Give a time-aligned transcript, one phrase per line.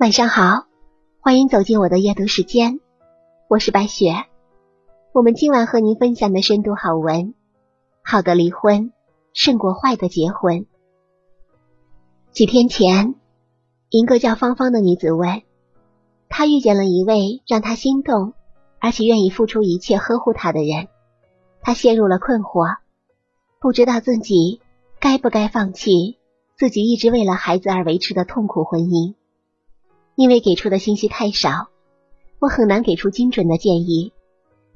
[0.00, 0.64] 晚上好，
[1.20, 2.80] 欢迎走进我的阅读时间，
[3.48, 4.14] 我是白雪。
[5.12, 7.34] 我们今晚和您分享的深度好文：
[8.02, 8.94] 好的离婚
[9.34, 10.64] 胜过坏的结婚。
[12.32, 13.14] 几天前，
[13.90, 15.42] 一个叫芳芳的女子问，
[16.30, 18.32] 她遇见了一位让她心动，
[18.78, 20.88] 而且愿意付出一切呵护她的人，
[21.60, 22.78] 她陷入了困惑，
[23.60, 24.62] 不知道自己
[24.98, 26.16] 该不该放弃
[26.56, 29.19] 自己一直为了孩子而维持的痛苦婚姻。
[30.20, 31.70] 因为给出的信息太少，
[32.40, 34.12] 我很难给出精准的建议，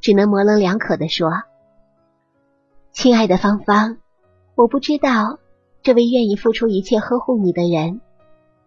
[0.00, 1.32] 只能模棱两可的说
[2.94, 3.98] ：“亲爱的芳芳，
[4.54, 5.40] 我不知道
[5.82, 8.00] 这位愿意付出一切呵护你的人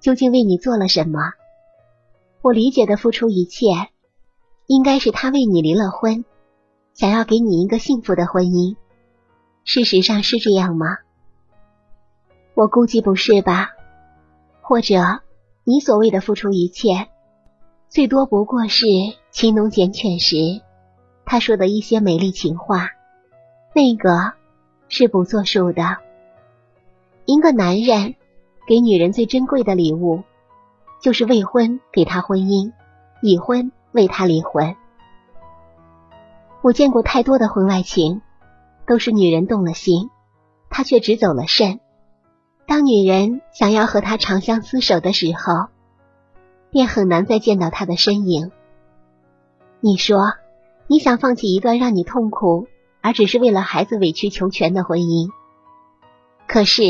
[0.02, 1.20] 究竟为你做了什么。
[2.42, 3.68] 我理解的付出一切，
[4.68, 6.26] 应该是他为你离了婚，
[6.94, 8.76] 想要给你一个幸福的婚姻。
[9.64, 10.98] 事实上是这样吗？
[12.54, 13.70] 我估计不是吧，
[14.62, 14.96] 或者……”
[15.68, 17.08] 你所谓的付出一切，
[17.90, 18.86] 最多不过是
[19.32, 20.64] 情浓缱绻时
[21.26, 22.92] 他说的一些美丽情话，
[23.74, 24.34] 那个
[24.90, 25.98] 是不作数的。
[27.26, 28.14] 一个男人
[28.68, 30.22] 给女人最珍贵的礼物，
[31.02, 32.72] 就是未婚给他婚姻，
[33.24, 34.76] 已婚为他离婚。
[36.62, 38.22] 我见过太多的婚外情，
[38.86, 40.12] 都是女人动了心，
[40.70, 41.80] 他却只走了肾。
[42.68, 45.70] 当女人想要和他长相厮守的时候，
[46.72, 48.52] 便很难再见到他的身影。
[49.80, 50.34] 你说，
[50.88, 52.68] 你想放弃一段让你痛苦，
[53.02, 55.30] 而只是为了孩子委曲求全的婚姻？
[56.48, 56.84] 可是，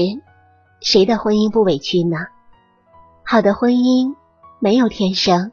[0.80, 2.18] 谁的婚姻不委屈呢？
[3.26, 4.16] 好的婚姻
[4.60, 5.52] 没有天生，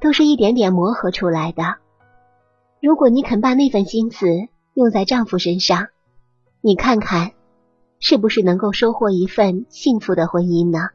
[0.00, 1.76] 都是一点点磨合出来的。
[2.80, 4.26] 如果你肯把那份心思
[4.74, 5.86] 用在丈夫身上，
[6.60, 7.32] 你看看。
[8.00, 10.90] 是不是能够收获一份幸福的婚姻呢？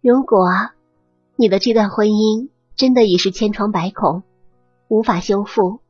[0.00, 0.48] 如果
[1.36, 4.22] 你的这段婚姻真的已是千疮百孔，
[4.88, 5.80] 无法修复，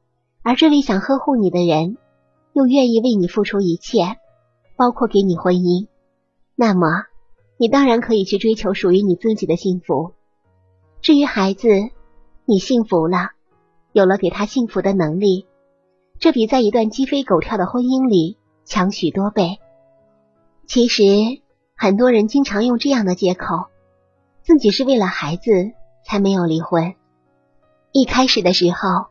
[0.42, 1.96] 而这位想呵护你的人
[2.52, 4.18] 又愿意为你付出一切，
[4.76, 5.88] 包括给你婚姻，
[6.54, 6.86] 那么
[7.56, 10.12] 你当然可以去追求属于你自己的幸福。
[11.00, 11.68] 至于孩子，
[12.44, 13.30] 你幸福了，
[13.92, 15.46] 有了给他幸福的能力，
[16.18, 19.58] 这比在一段鸡飞狗跳的婚姻里强许多倍。
[20.66, 21.02] 其实，
[21.76, 23.66] 很多人经常用这样的借口，
[24.42, 25.72] 自己是为了孩子
[26.06, 26.94] 才没有离婚。
[27.90, 29.06] 一开始的时候，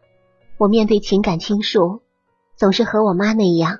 [0.57, 2.01] 我面对情感倾诉，
[2.55, 3.79] 总是和我妈那样，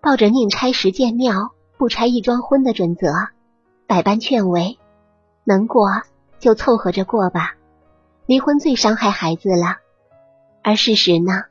[0.00, 3.12] 抱着宁拆十间庙，不拆一桩婚的准则，
[3.88, 4.78] 百般劝慰，
[5.42, 5.88] 能过
[6.38, 7.56] 就凑合着过吧。
[8.26, 9.78] 离婚最伤害孩子了。
[10.62, 11.44] 而事实呢？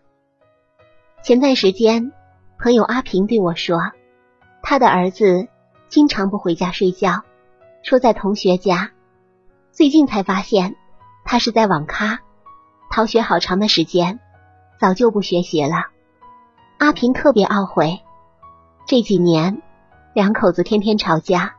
[1.22, 2.12] 前段时间，
[2.60, 3.80] 朋友阿平对我说。
[4.66, 5.50] 他的儿子
[5.90, 7.22] 经常不回家睡觉，
[7.84, 8.92] 说在同学家。
[9.72, 10.78] 最近才发现
[11.26, 12.22] 他是在网咖
[12.90, 14.22] 逃学好长的时间，
[14.80, 15.88] 早就不学习了。
[16.78, 18.00] 阿平特别懊悔，
[18.88, 19.62] 这几年
[20.14, 21.56] 两口子天天吵架，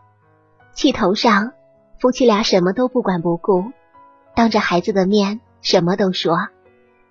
[0.73, 1.53] 气头上
[2.01, 3.65] 夫妻俩什么都不管不顾，
[4.35, 6.49] 当着孩子的面什么都说，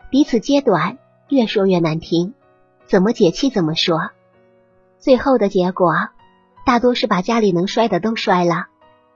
[0.09, 0.97] 彼此揭短，
[1.29, 2.33] 越说越难听，
[2.87, 4.09] 怎么解气怎么说。
[5.03, 5.93] 最后的结果，
[6.65, 8.67] 大多是把家里能摔的都摔了，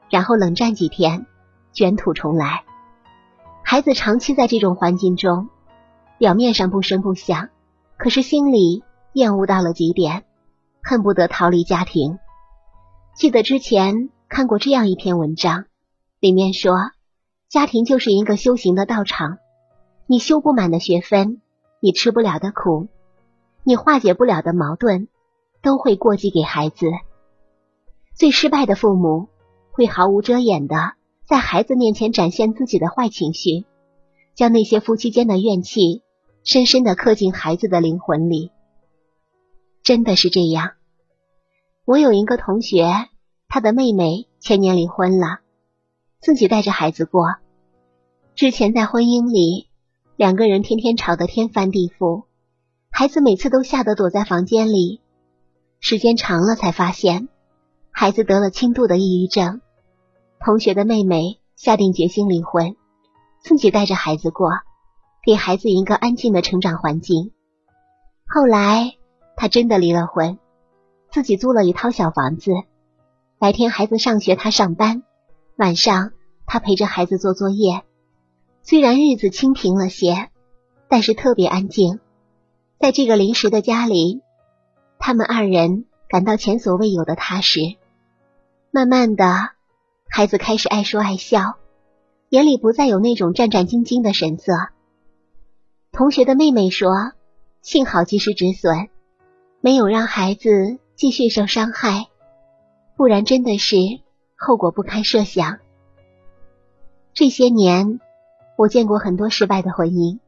[0.10, 1.26] 然后冷战几天，
[1.72, 2.66] 卷土重来。
[3.64, 5.48] 孩子长期在这种环境中，
[6.18, 7.48] 表面上不声不响，
[7.96, 8.84] 可是心里
[9.14, 10.26] 厌恶到了极点，
[10.84, 12.20] 恨不得逃离家庭。
[13.16, 15.68] 记得之前看过这样一篇文章，
[16.20, 16.76] 里面说，
[17.48, 19.38] 家庭就是一个修行的道场，
[20.06, 21.42] 你修不满的学分，
[21.80, 22.90] 你吃不了的苦，
[23.64, 25.08] 你化解不了的矛盾。
[25.62, 26.88] 都会过继给孩子。
[28.16, 29.28] 最失败的父母
[29.72, 30.94] 会毫无遮掩的
[31.28, 33.66] 在孩子面前展现自己的坏情绪，
[34.36, 36.02] 将那些夫妻间的怨气
[36.44, 38.52] 深深的刻进孩子的灵魂里。
[39.84, 40.72] 真的是这样。
[41.86, 42.92] 我有一个同学，
[43.48, 45.40] 他的妹妹前年离婚了，
[46.20, 47.36] 自己带着孩子过。
[48.36, 49.68] 之前在婚姻里，
[50.16, 52.26] 两个人天天吵得天翻地覆，
[52.90, 55.02] 孩子每次都吓得躲在房间里。
[55.90, 57.30] 时间长了，才发现
[57.92, 59.62] 孩子得了轻度的抑郁症。
[60.38, 62.76] 同学的妹妹下定决心离婚，
[63.40, 64.50] 自己带着孩子过，
[65.26, 67.32] 给孩子一个安静的成长环境。
[68.28, 68.98] 后来，
[69.38, 70.38] 他真的离了婚，
[71.10, 72.52] 自己租了一套小房子。
[73.40, 75.04] 白天孩子上学，他上班；
[75.56, 76.12] 晚上
[76.46, 77.84] 他陪着孩子做作业。
[78.62, 80.32] 虽然日子清贫了些，
[80.90, 82.02] 但是特别安静。
[82.78, 84.20] 在这个临时的家里。
[85.00, 87.60] 他们二人感到前所未有的踏实。
[88.72, 89.50] 慢慢的，
[90.10, 91.56] 孩子开始爱说爱笑，
[92.30, 94.54] 眼里不再有那种战战兢兢的神色。
[95.92, 97.14] 同学的妹妹说
[97.64, 98.90] ：“幸好及时止损，
[99.62, 102.08] 没有让孩子继续受伤害，
[102.96, 103.78] 不然真的是
[104.38, 105.60] 后果不堪设想。”
[107.14, 108.00] 这些年，
[108.58, 110.20] 我见过很多失败的婚姻，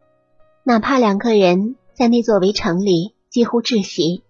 [0.64, 4.24] 哪怕两个人在那座围城里几乎窒息，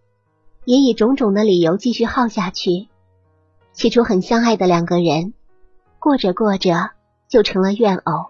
[0.65, 2.87] 也以种种的理由继续耗下去。
[3.73, 5.33] 起初很相爱的两个人，
[5.99, 6.91] 过着过着
[7.27, 8.27] 就成了怨偶。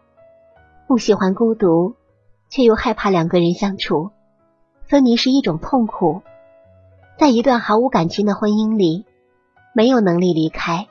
[0.88, 1.96] 不喜欢孤独，
[2.50, 4.12] 却又害怕两个人相处，
[4.86, 6.22] 分明是一种痛苦。
[7.18, 9.06] 在一段毫无感情的婚姻里，
[9.74, 10.88] 没有能力离开，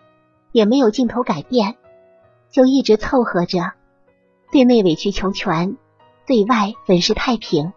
[0.52, 1.76] 也没有劲头改变。
[2.50, 3.72] 就一直凑合着，
[4.50, 5.76] 对内委曲求全，
[6.26, 7.72] 对外粉饰太平。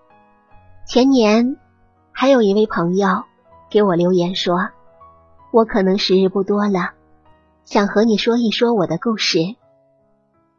[0.88, 1.58] 前年
[2.12, 3.24] 还有一位朋友
[3.72, 4.70] 给我留言说
[5.54, 6.92] ：“我可能时日不多了，
[7.64, 9.40] 想和你说一说我的故事。”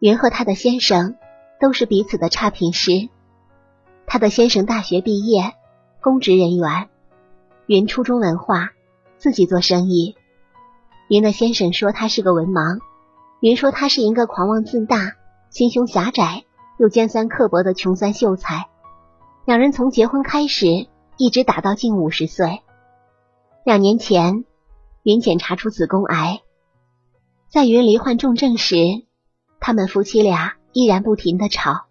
[0.01, 1.17] 云和他的先生
[1.61, 3.11] 都是彼此的差评师。
[4.07, 5.53] 他的先生大学毕业，
[6.01, 6.89] 公职人员；
[7.67, 8.71] 云初中文化，
[9.19, 10.17] 自己做生意。
[11.09, 12.81] 云的先生说他是个文盲。
[13.41, 15.13] 云说他是一个狂妄自大、
[15.51, 16.45] 心胸狭窄
[16.79, 18.69] 又尖酸刻薄的穷酸秀才。
[19.45, 20.87] 两人从结婚开始
[21.19, 22.63] 一直打到近五十岁。
[23.65, 24.45] 两年前，
[25.05, 26.41] 云检查出子宫癌，
[27.49, 28.77] 在云罹患重症时，
[29.61, 31.87] 他们夫妻俩依然不停的吵。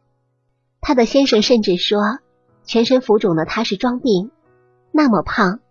[0.82, 2.02] 他的先生甚至说，
[2.66, 4.32] 全身浮肿的他是装病，
[4.92, 5.62] 那么胖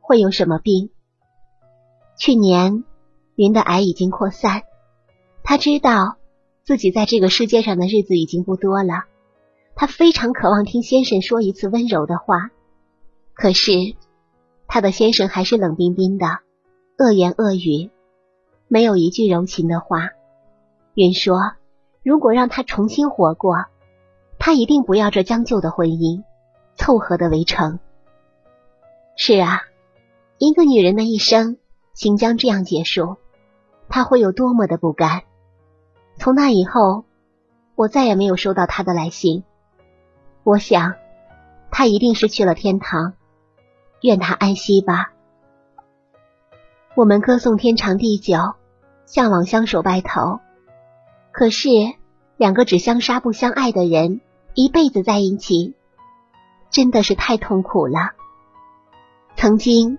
[0.00, 0.88] 会有什么病？
[2.18, 2.84] 去年，
[3.34, 4.62] 云的癌已经扩散。
[5.42, 6.16] 他知道
[6.64, 9.04] 自己在这个世界上的日子已经不多了，
[9.74, 12.48] 他非常渴望听先生说一次温柔的话，
[13.34, 13.72] 可是
[14.74, 16.38] 他的先生还是冷冰冰的，
[16.96, 17.90] 恶言恶语，
[18.68, 20.12] 没有一句柔情的话。
[20.94, 21.52] 云说
[22.02, 23.66] ：“如果让他重新活过，
[24.38, 26.22] 他一定不要这将就的婚姻，
[26.74, 27.80] 凑合的围城。”
[29.14, 29.60] 是啊，
[30.38, 31.58] 一个女人的一生，
[31.92, 33.18] 请将这样结束，
[33.90, 35.20] 她会有多么的不甘。
[36.16, 37.04] 从那以后，
[37.74, 39.44] 我再也没有收到他的来信。
[40.44, 40.94] 我想，
[41.70, 43.12] 他一定是去了天堂，
[44.02, 45.12] 愿他安息吧。
[46.94, 48.36] 我们歌颂天长地久，
[49.06, 50.40] 向往相守白头。
[51.32, 51.70] 可是，
[52.36, 54.20] 两个只相杀不相爱的人，
[54.52, 55.74] 一辈子在一起，
[56.70, 58.10] 真的是太痛苦了。
[59.36, 59.98] 曾经，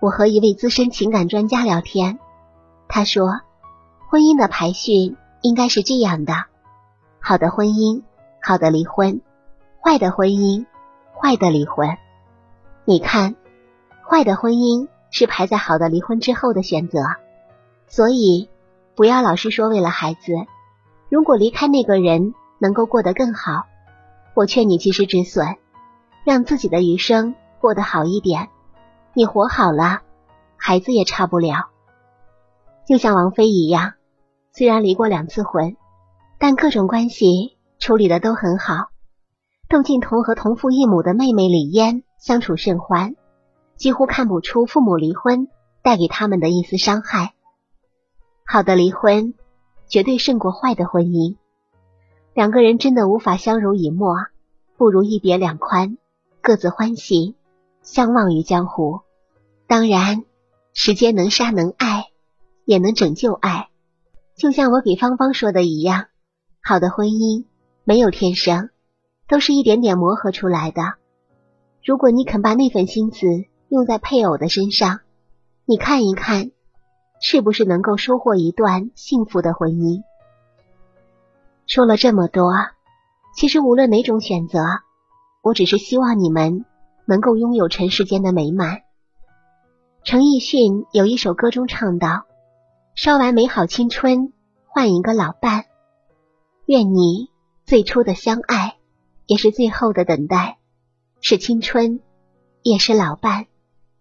[0.00, 2.18] 我和一位资深情感专家聊天，
[2.88, 3.40] 他说，
[4.08, 5.16] 婚姻的排序。
[5.42, 6.34] 应该是这样的：
[7.18, 8.02] 好的婚姻，
[8.42, 9.22] 好的离婚；
[9.82, 10.66] 坏的婚姻，
[11.18, 11.96] 坏的离婚。
[12.84, 13.36] 你看，
[14.10, 16.98] 坏的婚姻是排在好的离婚之后的选择。
[17.86, 18.48] 所以，
[18.96, 20.32] 不要老是说为了孩子，
[21.08, 23.66] 如果离开那个人能够过得更好，
[24.34, 25.58] 我劝你及时止损，
[26.24, 28.48] 让自己的余生过得好一点。
[29.14, 30.00] 你活好了，
[30.56, 31.68] 孩子也差不了。
[32.88, 33.92] 就像王菲一样。
[34.52, 35.76] 虽然离过两次婚，
[36.36, 38.88] 但各种关系处理的都很好。
[39.68, 43.14] 窦靖童和同父异母的妹妹李嫣相处甚欢，
[43.80, 45.48] 几乎看不出父母离婚
[45.80, 47.32] 带给他们的一丝伤害。
[48.44, 49.32] 好的离婚
[49.88, 51.36] 绝对胜过坏的婚姻。
[52.34, 54.16] 两个人真的无法相濡以沫，
[54.76, 55.96] 不如一别两宽，
[56.42, 57.36] 各自欢喜，
[57.80, 59.00] 相忘于江湖。
[59.66, 60.24] 当然，
[60.74, 62.10] 时间能杀能爱，
[62.66, 63.70] 也能拯救爱。
[64.36, 66.08] 就像我给芳芳说的一样，
[66.62, 67.46] 好的婚姻
[67.84, 68.68] 没有天生，
[69.26, 70.82] 都是一点点磨合出来的。
[71.82, 73.26] 如果你肯把那份心思
[73.70, 75.00] 用在配偶的身上，
[75.64, 76.50] 你看一看，
[77.20, 80.02] 是不是能够收获一段幸福的婚姻？
[81.66, 82.52] 说了这么多，
[83.36, 84.58] 其实无论哪种选择，
[85.40, 86.64] 我只是希望你们
[87.06, 88.82] 能够拥有尘世间的美满。
[90.02, 92.24] 陈奕迅有一首歌中唱道。
[92.96, 94.32] 烧完美好青春，
[94.66, 95.66] 换一个老伴。
[96.66, 97.30] 愿你
[97.64, 98.76] 最初的相爱，
[99.26, 100.58] 也是最后的等待，
[101.20, 102.00] 是青春，
[102.62, 103.46] 也是老伴。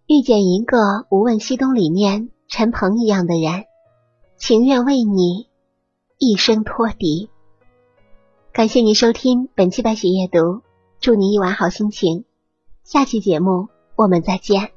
[0.10, 3.66] 遇见一个无问西东里面陈鹏一样的人，
[4.38, 5.46] 情愿为你
[6.18, 7.30] 一生托底。
[8.52, 10.62] 感谢您收听本期白雪夜读，
[11.00, 12.26] 祝你一晚好心情。
[12.84, 14.72] 下期节目我们再见。